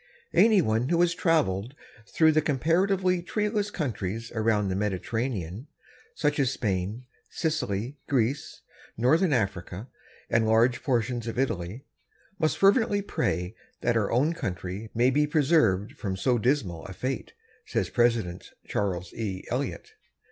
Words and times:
Anyone 0.33 0.89
who 0.89 0.99
has 1.01 1.13
traveled 1.13 1.75
through 2.07 2.31
the 2.31 2.41
comparatively 2.41 3.21
treeless 3.21 3.69
countries 3.69 4.31
around 4.33 4.69
the 4.69 4.75
Mediterranean, 4.75 5.67
such 6.15 6.39
as 6.39 6.49
Spain, 6.51 7.05
Sicily, 7.29 7.99
Greece, 8.09 8.61
northern 8.97 9.31
Africa, 9.31 9.89
and 10.27 10.47
large 10.47 10.81
portions 10.81 11.27
of 11.27 11.37
Italy, 11.37 11.85
must 12.39 12.57
fervently 12.57 13.03
pray 13.03 13.53
that 13.81 13.95
our 13.95 14.11
own 14.11 14.33
country 14.33 14.89
may 14.95 15.11
be 15.11 15.27
preserved 15.27 15.91
from 15.91 16.17
so 16.17 16.39
dismal 16.39 16.83
a 16.85 16.93
fate, 16.93 17.33
says 17.67 17.91
President 17.91 18.53
Charles 18.65 19.11
W. 19.11 19.43
Eliot. 19.51 19.91